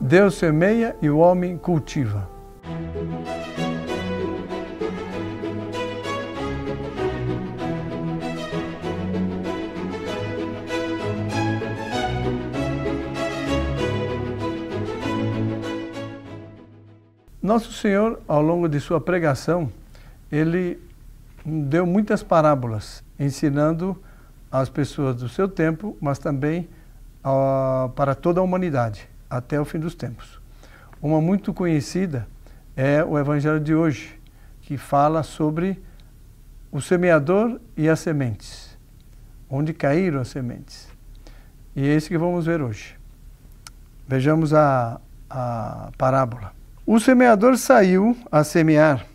[0.00, 2.28] Deus semeia e o homem cultiva.
[17.42, 19.72] Nosso Senhor, ao longo de sua pregação,
[20.30, 20.78] ele
[21.44, 24.00] deu muitas parábolas, ensinando
[24.52, 26.68] às pessoas do seu tempo, mas também
[27.24, 30.40] uh, para toda a humanidade, até o fim dos tempos.
[31.00, 32.26] Uma muito conhecida
[32.76, 34.18] é o Evangelho de hoje,
[34.62, 35.80] que fala sobre
[36.70, 38.76] o semeador e as sementes,
[39.48, 40.88] onde caíram as sementes.
[41.74, 42.96] E é isso que vamos ver hoje.
[44.06, 46.52] Vejamos a, a parábola.
[46.86, 49.06] O semeador saiu a semear.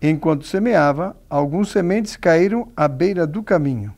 [0.00, 3.92] Enquanto semeava, alguns sementes caíram à beira do caminho,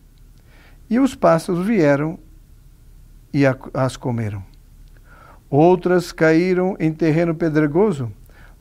[0.88, 2.18] e os pássaros vieram
[3.32, 3.44] e
[3.74, 4.49] as comeram.
[5.50, 8.12] Outras caíram em terreno pedregoso,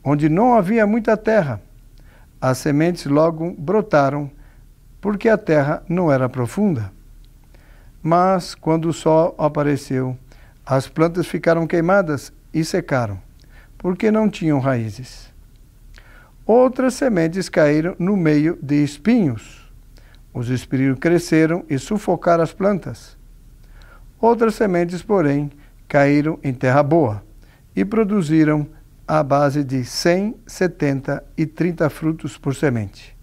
[0.03, 1.61] onde não havia muita terra.
[2.41, 4.31] As sementes logo brotaram,
[4.99, 6.91] porque a terra não era profunda.
[8.01, 10.17] Mas, quando o sol apareceu,
[10.65, 13.19] as plantas ficaram queimadas e secaram,
[13.77, 15.31] porque não tinham raízes.
[16.43, 19.71] Outras sementes caíram no meio de espinhos.
[20.33, 23.15] Os espinhos cresceram e sufocaram as plantas.
[24.19, 25.51] Outras sementes, porém,
[25.89, 27.23] caíram em terra boa
[27.75, 28.67] e produziram
[29.07, 33.17] a base de 100, 70 e 30 frutos por semente.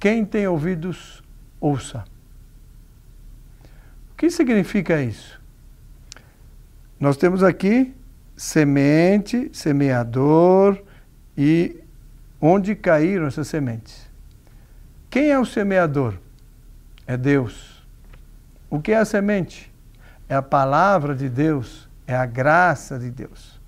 [0.00, 1.22] Quem tem ouvidos,
[1.60, 2.04] ouça.
[4.12, 5.40] O que significa isso?
[6.98, 7.94] Nós temos aqui
[8.36, 10.82] semente, semeador,
[11.38, 11.80] e
[12.40, 14.10] onde caíram essas sementes.
[15.08, 16.18] Quem é o semeador?
[17.06, 17.86] É Deus.
[18.68, 19.71] O que é a semente?
[20.32, 23.60] É a palavra de Deus, é a graça de Deus.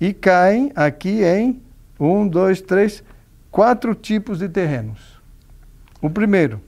[0.00, 1.62] E caem aqui em
[2.00, 3.04] um, dois, três,
[3.50, 5.20] quatro tipos de terrenos.
[6.00, 6.62] O primeiro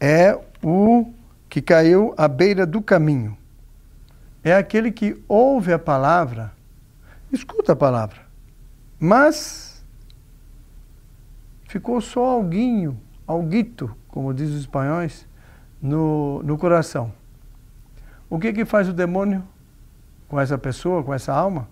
[0.00, 1.12] é o
[1.48, 3.38] que caiu à beira do caminho.
[4.42, 6.52] É aquele que ouve a palavra,
[7.30, 8.22] escuta a palavra,
[8.98, 9.84] mas
[11.68, 15.28] ficou só alguinho, alguito, como diz os espanhóis,
[15.80, 17.12] no, no coração.
[18.34, 19.44] O que que faz o demônio
[20.26, 21.68] com essa pessoa, com essa alma?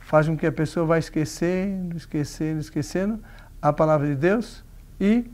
[0.00, 3.20] Faz com que a pessoa vá esquecendo, esquecendo, esquecendo
[3.62, 4.64] a palavra de Deus
[5.00, 5.30] e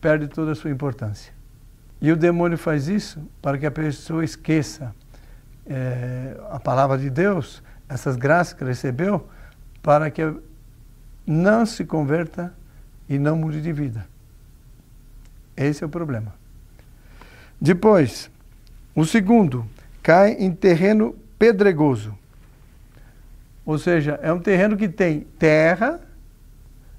[0.00, 1.30] perde toda a sua importância.
[2.00, 4.94] E o demônio faz isso para que a pessoa esqueça
[5.66, 9.28] é, a palavra de Deus, essas graças que recebeu,
[9.82, 10.22] para que
[11.26, 12.50] não se converta
[13.06, 14.06] e não mude de vida.
[15.54, 16.32] Esse é o problema.
[17.60, 18.30] Depois,
[18.96, 19.66] o segundo,
[20.02, 22.16] cai em terreno pedregoso.
[23.66, 26.00] Ou seja, é um terreno que tem terra,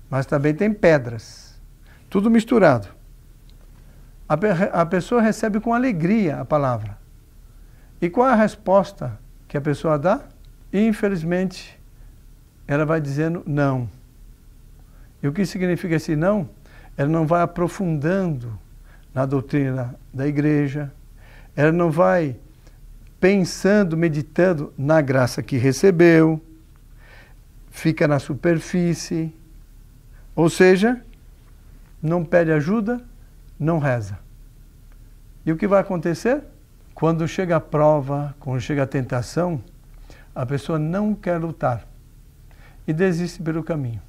[0.07, 1.59] mas também tem pedras.
[2.07, 2.87] Tudo misturado.
[4.29, 4.35] A,
[4.81, 6.97] a pessoa recebe com alegria a palavra.
[7.99, 10.21] E qual é a resposta que a pessoa dá?
[10.71, 11.79] Infelizmente,
[12.67, 13.89] ela vai dizendo não.
[15.23, 16.47] E o que significa esse não?
[16.95, 18.59] Ela não vai aprofundando
[19.15, 20.91] na doutrina da igreja,
[21.57, 22.35] ela não vai
[23.19, 26.39] pensando, meditando na graça que recebeu,
[27.71, 29.33] fica na superfície,
[30.35, 31.01] ou seja,
[31.99, 33.01] não pede ajuda,
[33.59, 34.19] não reza.
[35.43, 36.43] E o que vai acontecer?
[36.93, 39.59] Quando chega a prova, quando chega a tentação,
[40.35, 41.87] a pessoa não quer lutar
[42.87, 44.01] e desiste pelo caminho.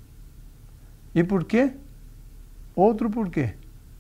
[1.15, 1.73] E por quê?
[2.77, 3.55] Outro porquê.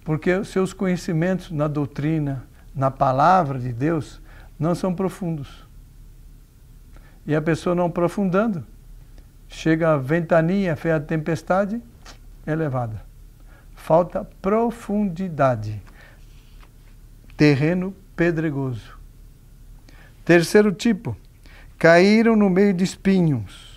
[0.04, 2.46] Porque os seus conhecimentos na doutrina,
[2.78, 4.20] na palavra de Deus,
[4.58, 5.66] não são profundos.
[7.26, 8.64] E a pessoa não aprofundando,
[9.48, 11.82] chega a ventania, feia a tempestade,
[12.46, 13.02] é levada.
[13.74, 15.82] Falta profundidade.
[17.36, 18.98] Terreno pedregoso.
[20.24, 21.16] Terceiro tipo,
[21.78, 23.68] caíram no meio de espinhos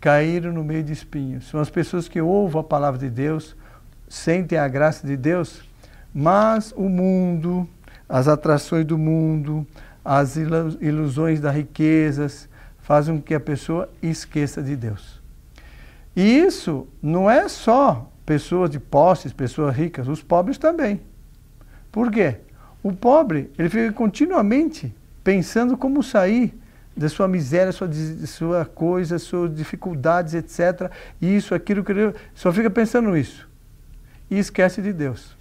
[0.00, 1.48] caíram no meio de espinhos.
[1.48, 3.56] São as pessoas que ouvem a palavra de Deus,
[4.08, 5.62] sentem a graça de Deus,
[6.20, 7.68] mas o mundo,
[8.08, 9.64] as atrações do mundo,
[10.04, 12.48] as ilusões das riquezas,
[12.80, 15.22] fazem com que a pessoa esqueça de Deus.
[16.16, 21.00] E isso não é só pessoas de posses, pessoas ricas, os pobres também.
[21.92, 22.38] Por quê?
[22.82, 24.92] O pobre, ele fica continuamente
[25.22, 26.52] pensando como sair
[26.96, 27.88] da sua miséria, sua,
[28.26, 30.90] sua coisa, suas dificuldades, etc.
[31.22, 32.12] Isso, aquilo, aquilo.
[32.34, 33.48] Só fica pensando nisso.
[34.28, 35.37] E esquece de Deus.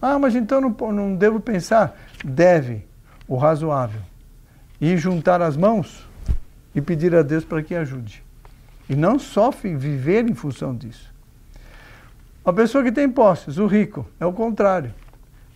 [0.00, 1.96] Ah, mas então não, não devo pensar?
[2.24, 2.84] Deve,
[3.26, 4.00] o razoável.
[4.80, 6.06] e juntar as mãos
[6.74, 8.22] e pedir a Deus para que ajude.
[8.88, 11.12] E não só viver em função disso.
[12.44, 14.94] A pessoa que tem posses, o rico, é o contrário.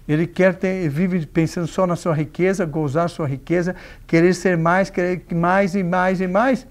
[0.09, 3.77] Ele quer ter, vive pensando só na sua riqueza, gozar sua riqueza,
[4.09, 6.67] querer ser mais, querer mais e mais e mais,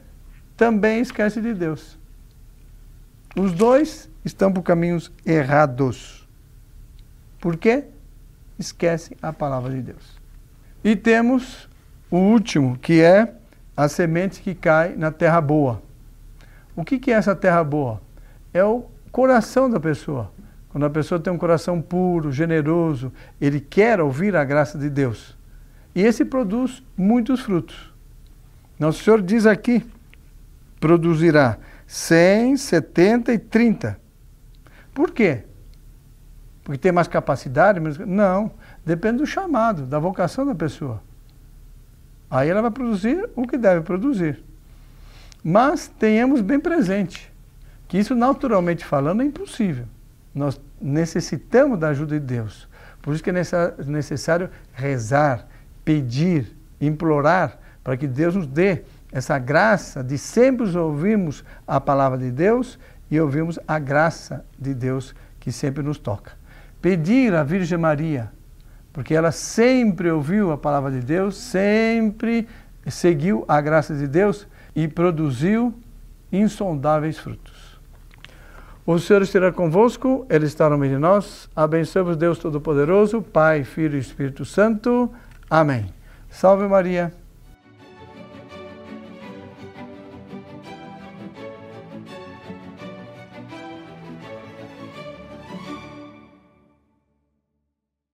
[0.57, 1.97] também esquece de Deus.
[3.37, 6.18] Os dois estão por caminhos errados.
[7.39, 7.85] Por quê?
[8.57, 10.19] Esquecem a palavra de Deus.
[10.83, 11.69] E temos
[12.11, 13.33] o último, que é
[13.75, 15.81] a semente que cai na terra boa.
[16.75, 18.01] O que, que é essa terra boa?
[18.53, 20.31] É o coração da pessoa.
[20.69, 25.37] Quando a pessoa tem um coração puro, generoso, ele quer ouvir a graça de Deus.
[25.95, 27.91] E esse produz muitos frutos.
[28.77, 29.85] Nosso Senhor diz aqui:
[30.79, 31.57] produzirá
[31.87, 33.99] 100, 70 e 30.
[34.93, 35.43] Por quê?
[36.69, 37.79] Porque tem mais capacidade?
[38.05, 38.51] Não.
[38.85, 41.01] Depende do chamado, da vocação da pessoa.
[42.29, 44.43] Aí ela vai produzir o que deve produzir.
[45.43, 47.33] Mas tenhamos bem presente
[47.87, 49.85] que isso, naturalmente falando, é impossível.
[50.31, 52.69] Nós necessitamos da ajuda de Deus.
[53.01, 53.33] Por isso que é
[53.87, 55.47] necessário rezar,
[55.83, 62.29] pedir, implorar, para que Deus nos dê essa graça de sempre ouvirmos a palavra de
[62.29, 62.77] Deus
[63.09, 66.37] e ouvirmos a graça de Deus que sempre nos toca.
[66.81, 68.31] Pedir à Virgem Maria,
[68.93, 72.47] porque ela sempre ouviu a palavra de Deus, sempre
[72.87, 75.73] seguiu a graça de Deus e produziu
[76.31, 77.79] insondáveis frutos.
[78.85, 81.49] O Senhor esteja convosco, Ele está no meio de nós.
[81.55, 85.11] Abençoe-vos, Deus Todo-Poderoso, Pai, Filho e Espírito Santo.
[85.47, 85.93] Amém.
[86.29, 87.13] Salve Maria.